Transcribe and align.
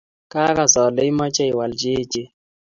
Kakas 0.31 0.73
ale 0.83 1.01
imeche 1.11 1.43
iwal 1.51 1.71
che 1.79 1.89
echen 2.01 2.27